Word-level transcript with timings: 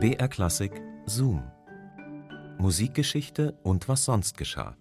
BR 0.00 0.28
Klassik 0.28 0.80
Zoom. 1.06 1.42
Musikgeschichte 2.56 3.58
und 3.64 3.88
was 3.88 4.04
sonst 4.04 4.38
geschah. 4.38 4.76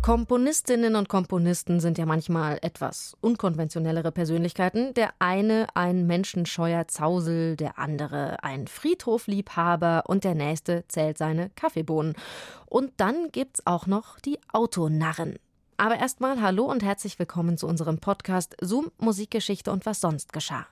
Komponistinnen 0.00 0.96
und 0.96 1.10
Komponisten 1.10 1.80
sind 1.80 1.98
ja 1.98 2.06
manchmal 2.06 2.58
etwas 2.62 3.14
unkonventionellere 3.20 4.10
Persönlichkeiten. 4.10 4.94
Der 4.94 5.10
eine 5.18 5.66
ein 5.74 6.06
menschenscheuer 6.06 6.88
Zausel, 6.88 7.56
der 7.56 7.78
andere 7.78 8.42
ein 8.42 8.66
Friedhofliebhaber 8.66 10.04
und 10.06 10.24
der 10.24 10.34
nächste 10.34 10.84
zählt 10.88 11.18
seine 11.18 11.50
Kaffeebohnen. 11.56 12.14
Und 12.64 12.92
dann 12.96 13.28
gibt's 13.32 13.66
auch 13.66 13.86
noch 13.86 14.18
die 14.18 14.38
Autonarren. 14.50 15.36
Aber 15.80 15.98
erstmal 15.98 16.42
hallo 16.42 16.66
und 16.66 16.82
herzlich 16.82 17.18
willkommen 17.18 17.56
zu 17.56 17.66
unserem 17.66 18.00
Podcast 18.00 18.54
Zoom 18.60 18.90
Musikgeschichte 18.98 19.72
und 19.72 19.86
was 19.86 20.02
sonst 20.02 20.34
geschah. 20.34 20.66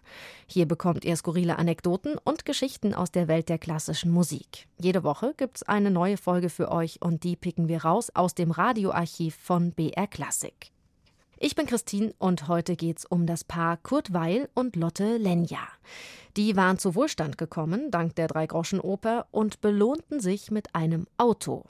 Hier 0.47 0.69
bekommt 0.69 1.03
ihr 1.07 1.17
skurrile 1.17 1.59
Anekdoten 1.59 2.19
und 2.23 2.45
Geschichten 2.45 2.93
aus 2.93 3.11
der 3.11 3.27
Welt 3.27 3.49
der 3.49 3.57
klassischen 3.57 4.11
Musik. 4.13 4.67
Jede 4.77 5.05
Woche 5.05 5.33
gibt's 5.39 5.63
eine 5.63 5.91
neue 5.91 6.19
Folge 6.19 6.51
für 6.51 6.71
euch 6.71 7.01
und 7.01 7.25
die 7.25 7.37
picken 7.37 7.69
wir 7.69 7.85
raus 7.85 8.11
aus 8.13 8.35
dem 8.35 8.51
Radioarchiv 8.51 9.35
von 9.35 9.73
BR 9.73 10.09
Classic. 10.09 10.71
Ich 11.39 11.55
bin 11.55 11.65
Christine 11.65 12.13
und 12.19 12.47
heute 12.47 12.77
geht's 12.77 13.07
um 13.07 13.25
das 13.25 13.45
Paar 13.45 13.79
Kurt 13.79 14.13
Weil 14.13 14.51
und 14.55 14.77
Lotte 14.77 15.17
Lenja. 15.17 15.67
Die 16.37 16.55
waren 16.55 16.79
zu 16.79 16.95
Wohlstand 16.95 17.39
gekommen 17.39 17.91
dank 17.91 18.15
der 18.17 18.29
Dreigroschenoper 18.29 19.27
und 19.31 19.63
belohnten 19.63 20.21
sich 20.21 20.51
mit 20.51 20.75
einem 20.75 21.07
Auto. 21.17 21.65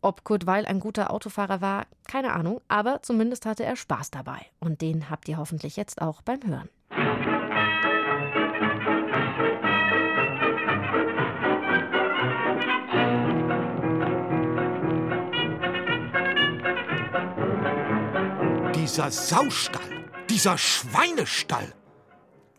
Ob 0.00 0.22
Kurt 0.22 0.46
Weil 0.46 0.64
ein 0.64 0.78
guter 0.78 1.10
Autofahrer 1.10 1.60
war, 1.60 1.86
keine 2.06 2.32
Ahnung, 2.32 2.60
aber 2.68 3.02
zumindest 3.02 3.46
hatte 3.46 3.64
er 3.64 3.74
Spaß 3.74 4.12
dabei. 4.12 4.46
Und 4.60 4.80
den 4.80 5.10
habt 5.10 5.28
ihr 5.28 5.38
hoffentlich 5.38 5.76
jetzt 5.76 6.00
auch 6.00 6.22
beim 6.22 6.40
Hören. 6.44 6.68
Dieser 18.74 19.10
Saustall, 19.10 20.06
dieser 20.30 20.56
Schweinestall. 20.56 21.74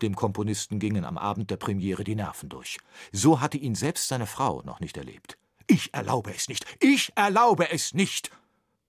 Dem 0.02 0.14
Komponisten 0.14 0.78
gingen 0.78 1.04
am 1.04 1.18
Abend 1.18 1.50
der 1.50 1.56
Premiere 1.56 2.04
die 2.04 2.14
Nerven 2.14 2.48
durch. 2.48 2.78
So 3.12 3.40
hatte 3.40 3.58
ihn 3.58 3.74
selbst 3.74 4.08
seine 4.08 4.26
Frau 4.26 4.62
noch 4.62 4.80
nicht 4.80 4.96
erlebt. 4.96 5.39
Ich 5.70 5.94
erlaube 5.94 6.34
es 6.34 6.48
nicht. 6.48 6.66
Ich 6.80 7.12
erlaube 7.14 7.70
es 7.70 7.94
nicht. 7.94 8.32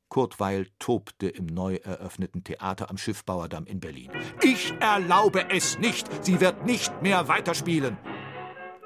Kurt 0.10 0.40
Weil 0.40 0.68
tobte 0.80 1.30
im 1.30 1.46
neu 1.46 1.76
eröffneten 1.76 2.44
Theater 2.44 2.90
am 2.90 2.98
Schiffbauerdamm 2.98 3.68
in 3.68 3.80
Berlin. 3.80 4.10
Ich 4.42 4.74
erlaube 4.80 5.48
es 5.52 5.78
nicht. 5.78 6.10
Sie 6.26 6.42
wird 6.42 6.66
nicht 6.66 7.04
mehr 7.04 7.28
weiterspielen. 7.28 7.98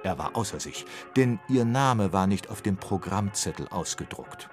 Er 0.03 0.17
war 0.17 0.35
außer 0.35 0.59
sich, 0.59 0.85
denn 1.15 1.39
ihr 1.47 1.63
Name 1.63 2.11
war 2.11 2.27
nicht 2.27 2.49
auf 2.49 2.61
dem 2.61 2.75
Programmzettel 2.75 3.69
ausgedruckt. 3.69 4.49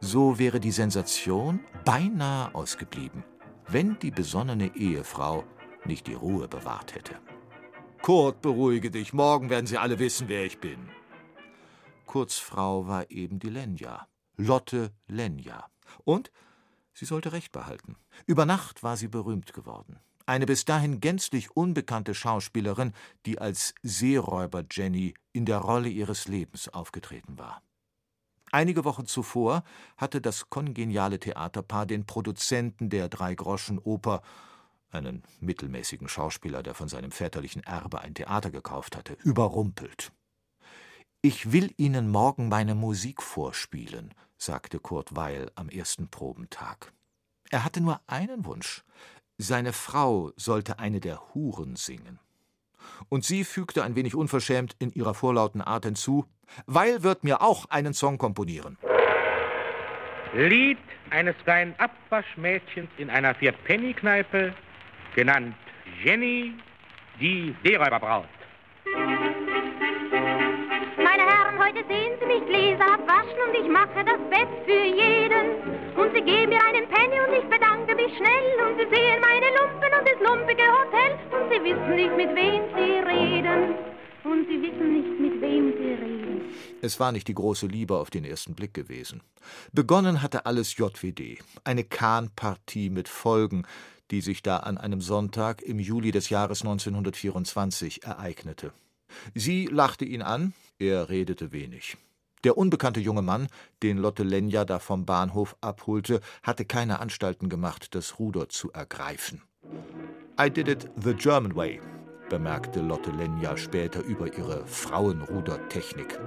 So 0.00 0.36
wäre 0.40 0.58
die 0.58 0.72
Sensation 0.72 1.60
beinahe 1.84 2.52
ausgeblieben, 2.56 3.22
wenn 3.68 4.00
die 4.00 4.10
besonnene 4.10 4.74
Ehefrau 4.74 5.44
nicht 5.84 6.08
die 6.08 6.14
Ruhe 6.14 6.48
bewahrt 6.48 6.96
hätte. 6.96 7.14
Kurt, 8.02 8.42
beruhige 8.42 8.90
dich, 8.90 9.12
morgen 9.12 9.48
werden 9.48 9.68
sie 9.68 9.78
alle 9.78 10.00
wissen, 10.00 10.28
wer 10.28 10.44
ich 10.44 10.58
bin. 10.58 10.90
Kurzfrau 12.06 12.86
war 12.86 13.10
eben 13.10 13.38
die 13.38 13.50
Lenja, 13.50 14.08
Lotte 14.36 14.92
Lenja. 15.06 15.66
Und 16.04 16.30
sie 16.92 17.04
sollte 17.04 17.32
Recht 17.32 17.52
behalten. 17.52 17.96
Über 18.26 18.46
Nacht 18.46 18.82
war 18.82 18.96
sie 18.96 19.08
berühmt 19.08 19.52
geworden. 19.52 19.98
Eine 20.24 20.46
bis 20.46 20.64
dahin 20.64 21.00
gänzlich 21.00 21.56
unbekannte 21.56 22.14
Schauspielerin, 22.14 22.92
die 23.26 23.38
als 23.38 23.74
Seeräuber 23.82 24.64
Jenny 24.70 25.14
in 25.32 25.46
der 25.46 25.58
Rolle 25.58 25.88
ihres 25.88 26.26
Lebens 26.26 26.68
aufgetreten 26.68 27.38
war. 27.38 27.62
Einige 28.50 28.84
Wochen 28.84 29.06
zuvor 29.06 29.62
hatte 29.96 30.20
das 30.20 30.50
kongeniale 30.50 31.20
Theaterpaar 31.20 31.86
den 31.86 32.06
Produzenten 32.06 32.90
der 32.90 33.08
Dreigroschenoper, 33.08 34.22
einen 34.90 35.22
mittelmäßigen 35.40 36.08
Schauspieler, 36.08 36.62
der 36.62 36.74
von 36.74 36.88
seinem 36.88 37.10
väterlichen 37.10 37.62
Erbe 37.64 38.00
ein 38.00 38.14
Theater 38.14 38.50
gekauft 38.50 38.96
hatte, 38.96 39.16
überrumpelt. 39.24 40.12
Ich 41.28 41.50
will 41.50 41.72
Ihnen 41.76 42.08
morgen 42.08 42.48
meine 42.48 42.76
Musik 42.76 43.20
vorspielen, 43.20 44.14
sagte 44.36 44.78
Kurt 44.78 45.16
Weil 45.16 45.50
am 45.56 45.68
ersten 45.68 46.08
Probentag. 46.08 46.92
Er 47.50 47.64
hatte 47.64 47.80
nur 47.80 48.00
einen 48.06 48.44
Wunsch. 48.44 48.84
Seine 49.36 49.72
Frau 49.72 50.30
sollte 50.36 50.78
eine 50.78 51.00
der 51.00 51.34
Huren 51.34 51.74
singen. 51.74 52.20
Und 53.08 53.24
sie 53.24 53.42
fügte 53.42 53.82
ein 53.82 53.96
wenig 53.96 54.14
unverschämt 54.14 54.76
in 54.78 54.92
ihrer 54.92 55.14
vorlauten 55.14 55.62
Art 55.62 55.84
hinzu: 55.84 56.26
Weil 56.66 57.02
wird 57.02 57.24
mir 57.24 57.42
auch 57.42 57.68
einen 57.70 57.92
Song 57.92 58.18
komponieren. 58.18 58.78
Lied 60.32 60.78
eines 61.10 61.34
kleinen 61.42 61.74
Abwaschmädchens 61.78 62.90
in 62.98 63.10
einer 63.10 63.34
Vier-Penny-Kneipe, 63.34 64.54
genannt 65.16 65.56
Jenny, 66.04 66.54
die 67.20 67.52
Seeräuberbraut. 67.64 68.28
Sehen 71.88 72.12
Sie 72.20 72.26
mich 72.26 72.44
Gläser 72.46 72.94
abwaschen 72.94 73.38
und 73.46 73.54
ich 73.54 73.68
mache 73.68 74.04
das 74.04 74.20
Bett 74.30 74.50
für 74.64 74.84
jeden. 74.84 75.46
Und 75.96 76.14
Sie 76.14 76.22
geben 76.22 76.50
mir 76.50 76.62
einen 76.64 76.86
Penny 76.88 77.18
und 77.20 77.32
ich 77.32 77.48
bedanke 77.48 77.94
mich 77.94 78.16
schnell. 78.16 78.48
Und 78.66 78.78
Sie 78.78 78.88
sehen 78.94 79.20
meine 79.20 79.48
Lumpen 79.58 79.90
und 79.98 80.04
das 80.06 80.18
lumpige 80.20 80.66
Hotel. 80.66 81.10
Und 81.34 81.46
Sie 81.50 81.60
wissen 81.64 81.96
nicht, 81.96 82.16
mit 82.16 82.30
wem 82.34 82.62
Sie 82.76 82.92
reden. 83.10 83.74
Und 84.24 84.48
Sie 84.48 84.60
wissen 84.62 84.88
nicht, 84.96 85.20
mit 85.20 85.40
wem 85.40 85.72
Sie 85.78 85.92
reden. 85.92 86.40
Es 86.82 87.00
war 87.00 87.12
nicht 87.12 87.28
die 87.28 87.34
große 87.34 87.66
Liebe 87.66 87.96
auf 87.96 88.10
den 88.10 88.24
ersten 88.24 88.54
Blick 88.54 88.74
gewesen. 88.74 89.22
Begonnen 89.72 90.22
hatte 90.22 90.46
alles 90.46 90.76
JWD, 90.76 91.38
eine 91.64 91.84
Kahnpartie 91.84 92.90
mit 92.90 93.08
Folgen, 93.08 93.64
die 94.10 94.20
sich 94.20 94.42
da 94.42 94.58
an 94.58 94.78
einem 94.78 95.00
Sonntag 95.00 95.62
im 95.62 95.78
Juli 95.80 96.12
des 96.12 96.28
Jahres 96.28 96.62
1924 96.62 98.04
ereignete. 98.04 98.72
Sie 99.34 99.66
lachte 99.66 100.04
ihn 100.04 100.22
an, 100.22 100.52
er 100.78 101.08
redete 101.08 101.52
wenig. 101.52 101.96
Der 102.44 102.56
unbekannte 102.56 103.00
junge 103.00 103.22
Mann, 103.22 103.48
den 103.82 103.98
Lotte 103.98 104.22
Lenja 104.22 104.64
da 104.64 104.78
vom 104.78 105.04
Bahnhof 105.04 105.56
abholte, 105.60 106.20
hatte 106.42 106.64
keine 106.64 107.00
Anstalten 107.00 107.48
gemacht, 107.48 107.94
das 107.94 108.18
Ruder 108.18 108.48
zu 108.48 108.70
ergreifen. 108.72 109.42
I 110.40 110.50
did 110.50 110.68
it 110.68 110.88
the 111.02 111.14
German 111.14 111.56
way, 111.56 111.80
bemerkte 112.28 112.80
Lotte 112.82 113.10
Lenja 113.10 113.56
später 113.56 114.02
über 114.02 114.32
ihre 114.36 114.66
Frauenrudertechnik. 114.66 116.20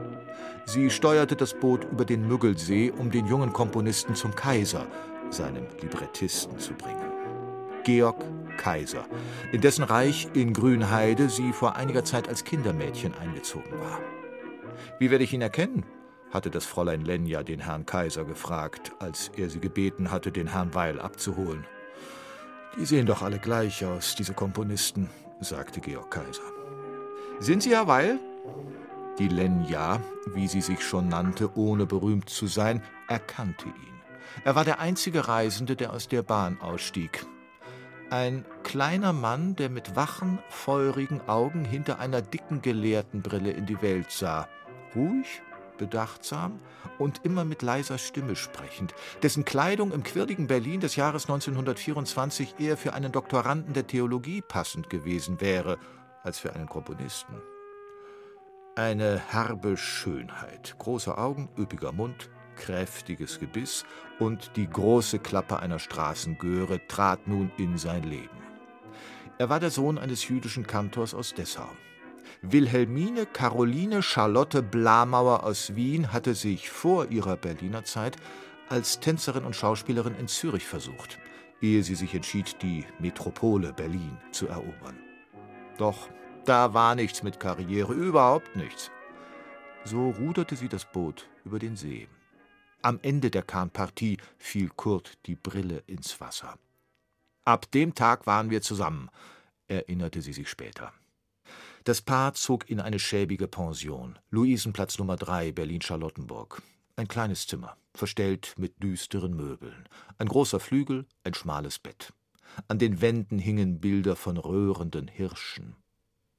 Sie 0.65 0.89
steuerte 0.89 1.35
das 1.35 1.53
Boot 1.53 1.85
über 1.85 2.05
den 2.05 2.27
Müggelsee, 2.27 2.91
um 2.91 3.11
den 3.11 3.27
jungen 3.27 3.53
Komponisten 3.53 4.15
zum 4.15 4.35
Kaiser, 4.35 4.87
seinem 5.29 5.67
Librettisten, 5.81 6.57
zu 6.59 6.73
bringen. 6.73 7.08
Georg 7.83 8.23
Kaiser, 8.57 9.05
in 9.51 9.61
dessen 9.61 9.83
Reich 9.83 10.27
in 10.33 10.53
Grünheide 10.53 11.29
sie 11.29 11.53
vor 11.53 11.75
einiger 11.75 12.03
Zeit 12.03 12.27
als 12.27 12.43
Kindermädchen 12.43 13.13
eingezogen 13.15 13.71
war. 13.79 13.99
Wie 14.99 15.11
werde 15.11 15.23
ich 15.23 15.33
ihn 15.33 15.41
erkennen? 15.41 15.85
hatte 16.31 16.51
das 16.51 16.65
Fräulein 16.65 17.03
Lenja 17.05 17.41
den 17.41 17.59
Herrn 17.59 17.85
Kaiser 17.85 18.23
gefragt, 18.23 18.91
als 18.99 19.31
er 19.35 19.49
sie 19.49 19.59
gebeten 19.59 20.11
hatte, 20.11 20.31
den 20.31 20.47
Herrn 20.47 20.75
Weil 20.75 20.99
abzuholen. 20.99 21.65
Die 22.77 22.85
sehen 22.85 23.07
doch 23.07 23.23
alle 23.23 23.39
gleich 23.39 23.83
aus, 23.83 24.15
diese 24.15 24.33
Komponisten, 24.33 25.09
sagte 25.39 25.79
Georg 25.79 26.11
Kaiser. 26.11 26.43
Sind 27.39 27.63
Sie 27.63 27.71
Herr 27.71 27.87
Weil? 27.87 28.19
Die 29.17 29.27
Lenja, 29.27 30.01
wie 30.27 30.47
sie 30.47 30.61
sich 30.61 30.81
schon 30.81 31.07
nannte, 31.07 31.57
ohne 31.57 31.85
berühmt 31.85 32.29
zu 32.29 32.47
sein, 32.47 32.83
erkannte 33.07 33.65
ihn. 33.65 33.99
Er 34.43 34.55
war 34.55 34.65
der 34.65 34.79
einzige 34.79 35.27
Reisende, 35.27 35.75
der 35.75 35.93
aus 35.93 36.07
der 36.07 36.21
Bahn 36.21 36.59
ausstieg. 36.61 37.25
Ein 38.11 38.43
kleiner 38.63 39.13
Mann, 39.13 39.55
der 39.55 39.69
mit 39.69 39.95
wachen, 39.95 40.39
feurigen 40.49 41.21
Augen 41.27 41.63
hinter 41.63 41.99
einer 41.99 42.23
dicken 42.23 42.63
Gelehrtenbrille 42.63 43.51
in 43.51 43.67
die 43.67 43.83
Welt 43.83 44.09
sah 44.09 44.47
ruhig, 44.95 45.43
bedachtsam 45.77 46.59
und 46.97 47.23
immer 47.23 47.45
mit 47.45 47.61
leiser 47.61 47.99
Stimme 47.99 48.35
sprechend, 48.35 48.95
dessen 49.21 49.45
Kleidung 49.45 49.91
im 49.91 50.01
quirligen 50.01 50.47
Berlin 50.47 50.79
des 50.79 50.95
Jahres 50.95 51.25
1924 51.25 52.55
eher 52.57 52.77
für 52.77 52.93
einen 52.93 53.11
Doktoranden 53.11 53.73
der 53.73 53.85
Theologie 53.85 54.41
passend 54.41 54.89
gewesen 54.89 55.39
wäre 55.39 55.77
als 56.23 56.39
für 56.39 56.53
einen 56.53 56.67
Komponisten. 56.67 57.35
Eine 58.75 59.21
herbe 59.29 59.77
Schönheit, 59.77 60.75
große 60.79 61.15
Augen, 61.15 61.47
üppiger 61.59 61.91
Mund, 61.91 62.31
kräftiges 62.59 63.39
Gebiss 63.39 63.85
und 64.19 64.51
die 64.55 64.69
große 64.69 65.17
Klappe 65.17 65.59
einer 65.59 65.79
Straßengöre 65.79 66.85
trat 66.87 67.27
nun 67.27 67.51
in 67.57 67.77
sein 67.77 68.03
Leben. 68.03 68.37
Er 69.39 69.49
war 69.49 69.59
der 69.59 69.71
Sohn 69.71 69.97
eines 69.97 70.27
jüdischen 70.27 70.67
Kantors 70.67 71.13
aus 71.15 71.33
Dessau. 71.33 71.69
Wilhelmine 72.41 73.25
Caroline 73.25 74.03
Charlotte 74.03 74.61
Blamauer 74.61 75.43
aus 75.43 75.75
Wien 75.75 76.13
hatte 76.13 76.35
sich 76.35 76.69
vor 76.69 77.09
ihrer 77.09 77.37
Berliner 77.37 77.83
Zeit 77.83 78.17
als 78.69 78.99
Tänzerin 78.99 79.45
und 79.45 79.55
Schauspielerin 79.55 80.15
in 80.15 80.27
Zürich 80.27 80.65
versucht, 80.65 81.17
ehe 81.61 81.81
sie 81.83 81.95
sich 81.95 82.13
entschied, 82.13 82.61
die 82.61 82.85
Metropole 82.99 83.73
Berlin 83.73 84.17
zu 84.31 84.47
erobern. 84.47 84.99
Doch 85.77 86.09
da 86.45 86.73
war 86.73 86.95
nichts 86.95 87.23
mit 87.23 87.39
Karriere, 87.39 87.93
überhaupt 87.93 88.55
nichts. 88.55 88.91
So 89.85 90.09
ruderte 90.09 90.55
sie 90.55 90.67
das 90.67 90.85
Boot 90.85 91.27
über 91.45 91.59
den 91.59 91.75
See. 91.75 92.07
Am 92.81 92.97
Ende 93.01 93.29
der 93.29 93.43
Kahnpartie 93.43 94.17
fiel 94.37 94.69
Kurt 94.69 95.17
die 95.25 95.35
Brille 95.35 95.83
ins 95.85 96.21
Wasser. 96.21 96.57
Ab 97.43 97.69
dem 97.71 97.93
Tag 97.93 98.25
waren 98.25 98.49
wir 98.51 98.61
zusammen, 98.61 99.09
erinnerte 99.67 100.21
sie 100.21 100.31
sich 100.31 100.49
später. 100.49 100.93
Das 101.83 102.01
Paar 102.01 102.35
zog 102.35 102.69
in 102.69 102.79
eine 102.79 102.99
schäbige 102.99 103.49
Pension, 103.49 104.17
Luisenplatz 104.29 104.97
Nummer 104.97 105.17
3, 105.17 105.51
Berlin-Charlottenburg. 105.51 106.61
Ein 106.95 107.09
kleines 107.09 107.47
Zimmer, 107.47 107.75
verstellt 107.93 108.53
mit 108.57 108.81
düsteren 108.81 109.35
Möbeln. 109.35 109.89
Ein 110.17 110.29
großer 110.29 110.61
Flügel, 110.61 111.05
ein 111.25 111.33
schmales 111.33 111.79
Bett. 111.79 112.13
An 112.69 112.79
den 112.79 113.01
Wänden 113.01 113.39
hingen 113.39 113.81
Bilder 113.81 114.15
von 114.15 114.37
röhrenden 114.37 115.09
Hirschen. 115.09 115.75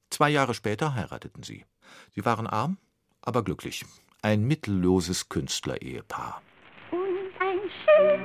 Zwei 0.08 0.30
Jahre 0.30 0.54
später 0.54 0.94
heirateten 0.94 1.42
sie. 1.42 1.66
Sie 2.14 2.24
waren 2.24 2.46
arm, 2.46 2.78
aber 3.20 3.44
glücklich. 3.44 3.84
Ein 4.22 4.44
mittelloses 4.46 5.30
Künstlerehepaar. 5.30 6.42
Und 6.90 7.30
ein 7.40 7.58
Schiff 7.80 8.20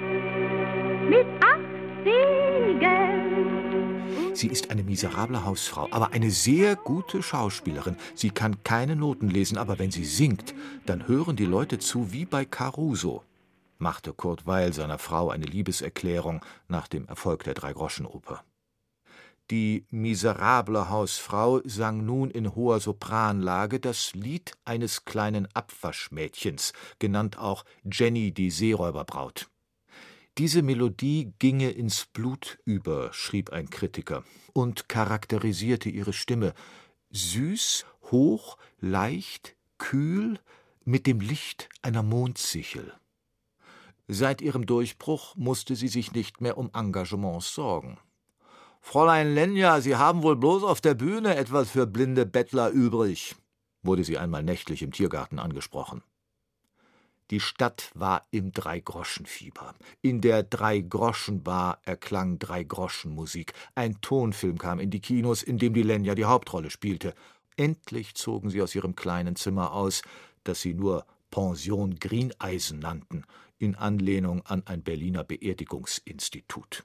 mit 1.07 1.25
acht 1.42 1.62
Segeln. 2.03 3.45
Sie 4.36 4.47
ist 4.47 4.71
eine 4.71 4.83
miserable 4.83 5.45
Hausfrau, 5.45 5.88
aber 5.92 6.12
eine 6.12 6.31
sehr 6.31 6.75
gute 6.75 7.24
Schauspielerin. 7.24 7.95
Sie 8.13 8.31
kann 8.31 8.62
keine 8.63 8.97
Noten 8.97 9.30
lesen, 9.30 9.57
aber 9.57 9.80
wenn 9.80 9.92
sie 9.92 10.03
singt, 10.03 10.53
dann 10.86 11.07
hören 11.07 11.38
die 11.38 11.45
Leute 11.45 11.80
zu 11.80 12.12
wie 12.12 12.25
bei 12.25 12.44
Caruso, 12.44 13.24
machte 13.77 14.12
Kurt 14.12 14.45
Weil 14.45 14.74
seiner 14.74 14.97
Frau 14.97 15.30
eine 15.30 15.45
Liebeserklärung 15.45 16.44
nach 16.68 16.89
dem 16.89 17.07
Erfolg 17.07 17.45
der 17.45 17.53
Dreigroschenoper. 17.53 18.44
Die 19.51 19.86
miserable 19.92 20.89
Hausfrau 20.89 21.62
sang 21.65 22.03
nun 22.03 22.31
in 22.31 22.56
hoher 22.56 22.80
Sopranlage 22.80 23.80
das 23.80 24.15
Lied 24.15 24.53
eines 24.65 25.06
kleinen 25.06 25.47
Abwaschmädchens, 25.53 26.74
genannt 26.97 27.38
auch 27.38 27.63
Jenny 27.83 28.31
die 28.31 28.50
Seeräuberbraut. 28.50 29.50
Diese 30.39 30.63
Melodie 30.63 31.33
ginge 31.38 31.69
ins 31.69 32.07
Blut 32.07 32.57
über, 32.65 33.13
schrieb 33.13 33.51
ein 33.51 33.69
Kritiker, 33.69 34.24
und 34.53 34.89
charakterisierte 34.89 35.89
ihre 35.89 36.12
Stimme 36.12 36.53
süß, 37.12 37.86
hoch, 38.12 38.57
leicht, 38.80 39.56
kühl, 39.77 40.39
mit 40.83 41.06
dem 41.07 41.19
Licht 41.19 41.69
einer 41.83 42.03
Mondsichel. 42.03 42.94
Seit 44.07 44.42
ihrem 44.42 44.65
Durchbruch 44.65 45.36
musste 45.36 45.75
sie 45.75 45.88
sich 45.88 46.13
nicht 46.13 46.42
mehr 46.42 46.57
um 46.57 46.69
Engagements 46.74 47.53
sorgen. 47.53 47.97
Fräulein 48.88 49.34
Lenja, 49.34 49.82
Sie 49.82 49.96
haben 49.96 50.22
wohl 50.22 50.36
bloß 50.36 50.64
auf 50.64 50.80
der 50.80 50.94
Bühne 50.94 51.36
etwas 51.36 51.72
für 51.72 51.88
blinde 51.88 52.24
Bettler 52.24 52.70
übrig, 52.70 53.36
wurde 53.82 54.04
sie 54.04 54.20
einmal 54.20 54.44
nächtlich 54.44 54.84
im 54.84 54.92
Tiergarten 54.92 55.40
angesprochen. 55.40 56.04
Die 57.32 57.40
Stadt 57.40 57.90
war 57.96 58.22
im 58.30 58.52
Dreigroschenfieber. 58.52 59.74
In 60.04 60.22
der 60.22 60.44
Dreigroschenbar 60.44 61.80
erklang 61.84 62.38
Dreigroschenmusik. 62.38 63.54
Ein 63.74 64.00
Tonfilm 64.02 64.60
kam 64.60 64.80
in 64.80 64.92
die 64.92 65.02
Kinos, 65.02 65.42
in 65.42 65.58
dem 65.58 65.74
die 65.74 65.84
Lenja 65.84 66.14
die 66.14 66.26
Hauptrolle 66.26 66.70
spielte. 66.70 67.16
Endlich 67.58 68.14
zogen 68.14 68.52
sie 68.52 68.62
aus 68.62 68.76
ihrem 68.76 68.96
kleinen 68.96 69.36
Zimmer 69.36 69.74
aus, 69.74 70.04
das 70.44 70.62
sie 70.62 70.76
nur 70.76 71.08
Pension 71.31 71.96
Grieneisen 71.96 72.80
nannten, 72.80 73.24
in 73.58 73.74
Anlehnung 73.74 74.46
an 74.46 74.62
ein 74.68 74.84
Berliner 74.84 75.24
Beerdigungsinstitut. 75.24 76.84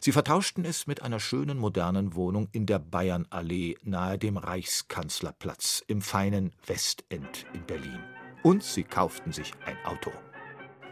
Sie 0.00 0.12
vertauschten 0.12 0.64
es 0.64 0.86
mit 0.86 1.02
einer 1.02 1.20
schönen 1.20 1.58
modernen 1.58 2.14
Wohnung 2.14 2.48
in 2.52 2.66
der 2.66 2.78
Bayernallee 2.78 3.76
nahe 3.82 4.18
dem 4.18 4.36
Reichskanzlerplatz 4.36 5.82
im 5.86 6.02
feinen 6.02 6.52
Westend 6.66 7.46
in 7.52 7.64
Berlin. 7.66 8.00
Und 8.42 8.62
sie 8.62 8.84
kauften 8.84 9.32
sich 9.32 9.52
ein 9.64 9.76
Auto. 9.84 10.12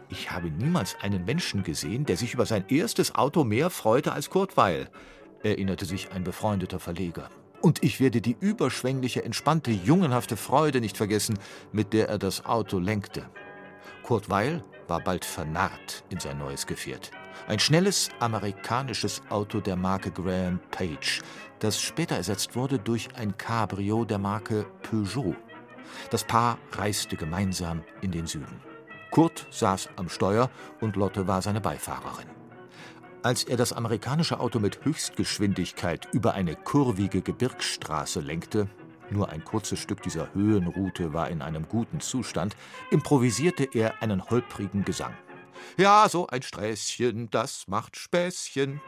Ich 0.08 0.30
habe 0.30 0.50
niemals 0.50 0.96
einen 1.00 1.24
Menschen 1.24 1.62
gesehen, 1.62 2.04
der 2.04 2.16
sich 2.16 2.34
über 2.34 2.44
sein 2.44 2.64
erstes 2.68 3.14
Auto 3.14 3.44
mehr 3.44 3.70
freute 3.70 4.12
als 4.12 4.28
Kurt 4.28 4.56
Weil, 4.56 4.90
erinnerte 5.42 5.86
sich 5.86 6.12
ein 6.12 6.24
befreundeter 6.24 6.78
Verleger. 6.78 7.30
Und 7.62 7.82
ich 7.82 8.00
werde 8.00 8.20
die 8.20 8.36
überschwängliche, 8.38 9.24
entspannte, 9.24 9.70
jungenhafte 9.70 10.36
Freude 10.36 10.80
nicht 10.80 10.96
vergessen, 10.96 11.38
mit 11.72 11.92
der 11.92 12.08
er 12.08 12.18
das 12.18 12.44
Auto 12.44 12.78
lenkte. 12.78 13.24
Kurt 14.02 14.28
Weil 14.28 14.62
war 14.88 15.00
bald 15.00 15.24
vernarrt 15.24 16.04
in 16.10 16.20
sein 16.20 16.38
neues 16.38 16.66
Gefährt. 16.66 17.12
Ein 17.48 17.58
schnelles 17.58 18.10
amerikanisches 18.20 19.22
Auto 19.28 19.60
der 19.60 19.76
Marke 19.76 20.10
Graham 20.10 20.60
Page, 20.70 21.20
das 21.58 21.80
später 21.80 22.16
ersetzt 22.16 22.56
wurde 22.56 22.78
durch 22.78 23.08
ein 23.16 23.36
Cabrio 23.36 24.04
der 24.04 24.18
Marke 24.18 24.66
Peugeot. 24.82 25.36
Das 26.10 26.24
Paar 26.24 26.58
reiste 26.72 27.16
gemeinsam 27.16 27.82
in 28.00 28.12
den 28.12 28.26
Süden. 28.26 28.60
Kurt 29.10 29.46
saß 29.50 29.90
am 29.96 30.08
Steuer 30.08 30.50
und 30.80 30.96
Lotte 30.96 31.26
war 31.26 31.42
seine 31.42 31.60
Beifahrerin. 31.60 32.28
Als 33.22 33.44
er 33.44 33.56
das 33.56 33.72
amerikanische 33.72 34.40
Auto 34.40 34.58
mit 34.58 34.84
Höchstgeschwindigkeit 34.84 36.08
über 36.12 36.34
eine 36.34 36.56
kurvige 36.56 37.22
Gebirgsstraße 37.22 38.20
lenkte, 38.20 38.68
nur 39.10 39.28
ein 39.28 39.44
kurzes 39.44 39.78
Stück 39.78 40.02
dieser 40.02 40.32
Höhenroute 40.34 41.12
war 41.12 41.28
in 41.28 41.42
einem 41.42 41.68
guten 41.68 42.00
Zustand, 42.00 42.56
improvisierte 42.90 43.68
er 43.72 44.02
einen 44.02 44.24
holprigen 44.28 44.84
Gesang. 44.84 45.12
Ja, 45.76 46.08
so 46.08 46.26
ein 46.26 46.42
Sträßchen, 46.42 47.30
das 47.30 47.66
macht 47.68 47.96
Späßchen. 47.96 48.80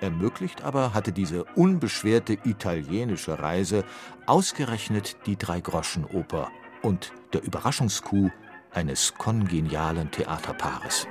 Ermöglicht 0.00 0.62
aber 0.62 0.94
hatte 0.94 1.12
diese 1.12 1.44
unbeschwerte 1.56 2.38
italienische 2.44 3.38
Reise 3.38 3.84
ausgerechnet 4.26 5.16
die 5.26 5.36
Dreigroschenoper 5.36 6.50
und 6.82 7.12
der 7.32 7.42
Überraschungskuh 7.42 8.30
eines 8.72 9.14
kongenialen 9.14 10.10
Theaterpaares. 10.10 11.06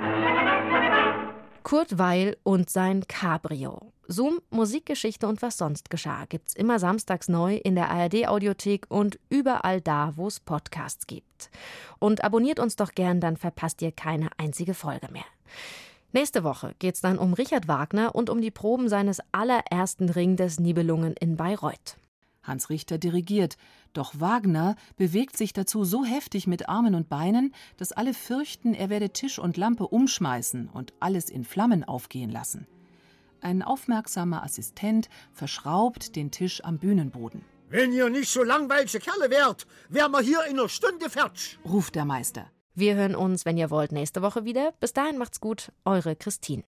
Kurt 1.70 2.00
Weil 2.00 2.36
und 2.42 2.68
sein 2.68 3.08
Cabrio. 3.08 3.94
Zoom, 4.08 4.40
Musikgeschichte 4.50 5.28
und 5.28 5.44
was 5.44 5.60
sonst 5.60 5.92
geschah 5.92 6.26
gibt's 6.26 6.56
immer 6.56 6.80
samstags 6.80 7.30
neu 7.30 7.58
in 7.58 7.76
der 7.76 7.92
ARD-Audiothek 7.92 8.88
und 8.90 9.20
überall 9.30 9.80
da, 9.80 10.14
wo 10.16 10.26
es 10.26 10.40
Podcasts 10.40 11.06
gibt. 11.06 11.52
Und 12.00 12.24
abonniert 12.24 12.60
uns 12.60 12.76
doch 12.76 12.94
gern, 12.94 13.22
dann 13.22 13.38
verpasst 13.38 13.84
ihr 13.84 13.92
keine 13.92 14.30
einzige 14.38 14.74
Folge 14.74 15.12
mehr. 15.12 15.26
Nächste 16.12 16.44
Woche 16.44 16.74
geht's 16.80 17.02
dann 17.02 17.20
um 17.20 17.34
Richard 17.34 17.68
Wagner 17.68 18.16
und 18.16 18.32
um 18.32 18.42
die 18.42 18.50
Proben 18.50 18.90
seines 18.90 19.20
allerersten 19.32 20.10
Ring 20.10 20.38
des 20.38 20.60
Nibelungen 20.60 21.14
in 21.20 21.38
Bayreuth. 21.38 21.98
Hans 22.50 22.70
Richter 22.70 22.98
dirigiert, 22.98 23.56
doch 23.94 24.20
Wagner 24.20 24.76
bewegt 24.98 25.38
sich 25.38 25.54
dazu 25.54 25.86
so 25.86 26.04
heftig 26.04 26.48
mit 26.48 26.68
Armen 26.68 26.96
und 26.96 27.08
Beinen, 27.08 27.54
dass 27.78 27.94
alle 27.94 28.14
fürchten, 28.14 28.74
er 28.74 28.90
werde 28.90 29.12
Tisch 29.12 29.40
und 29.40 29.56
Lampe 29.56 29.88
umschmeißen 29.88 30.68
und 30.68 30.94
alles 31.00 31.30
in 31.30 31.46
Flammen 31.46 31.86
aufgehen 31.86 32.30
lassen. 32.30 32.68
Ein 33.42 33.62
aufmerksamer 33.62 34.44
Assistent 34.44 35.10
verschraubt 35.32 36.16
den 36.16 36.32
Tisch 36.32 36.64
am 36.66 36.78
Bühnenboden. 36.78 37.44
Wenn 37.70 37.94
ihr 37.94 38.10
nicht 38.10 38.30
so 38.30 38.44
langweilige 38.44 39.00
Kerle 39.00 39.30
wärt, 39.30 39.68
wären 39.88 40.12
wir 40.12 40.22
hier 40.22 40.44
in 40.50 40.60
einer 40.60 40.68
Stunde 40.68 41.10
fertig, 41.10 41.60
ruft 41.64 41.96
der 41.96 42.06
Meister. 42.06 42.48
Wir 42.74 42.96
hören 42.96 43.16
uns, 43.16 43.46
wenn 43.46 43.58
ihr 43.58 43.70
wollt, 43.70 43.92
nächste 43.92 44.22
Woche 44.22 44.46
wieder. 44.46 44.74
Bis 44.80 44.94
dahin 44.94 45.18
macht's 45.18 45.40
gut, 45.40 45.72
eure 45.86 46.16
Christine. 46.16 46.64